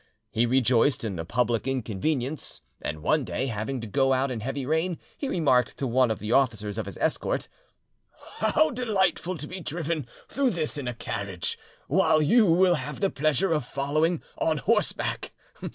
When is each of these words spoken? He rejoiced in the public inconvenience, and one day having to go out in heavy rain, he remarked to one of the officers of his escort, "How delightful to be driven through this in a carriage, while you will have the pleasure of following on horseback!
He 0.31 0.47
rejoiced 0.47 1.03
in 1.03 1.15
the 1.15 1.25
public 1.25 1.67
inconvenience, 1.67 2.61
and 2.81 3.03
one 3.03 3.23
day 3.23 3.45
having 3.45 3.79
to 3.81 3.85
go 3.85 4.13
out 4.13 4.31
in 4.31 4.39
heavy 4.39 4.65
rain, 4.65 4.97
he 5.15 5.29
remarked 5.29 5.77
to 5.77 5.85
one 5.85 6.09
of 6.09 6.17
the 6.17 6.31
officers 6.31 6.79
of 6.79 6.87
his 6.87 6.97
escort, 6.97 7.47
"How 8.39 8.71
delightful 8.71 9.37
to 9.37 9.45
be 9.45 9.59
driven 9.59 10.07
through 10.27 10.49
this 10.49 10.75
in 10.75 10.87
a 10.87 10.95
carriage, 10.95 11.55
while 11.87 12.19
you 12.19 12.47
will 12.47 12.73
have 12.81 12.99
the 12.99 13.11
pleasure 13.11 13.53
of 13.53 13.63
following 13.63 14.23
on 14.39 14.57
horseback! 14.57 15.33